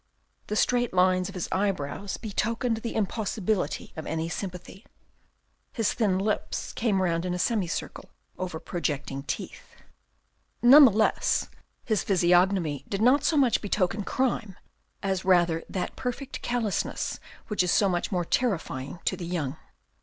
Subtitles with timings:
[0.47, 4.83] The straight lines of his eyebrows betokened the impossibility of any sympathy.
[5.73, 9.75] His thin lips came round in a semicircle over projecting teeth.
[10.63, 11.51] None the less,
[11.85, 14.55] his physiognomy did not so much betoken crime
[15.03, 19.55] as rather that perfect callousness which is so much more terrifying to the young.